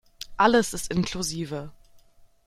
[0.35, 1.71] Alles ist inklusive.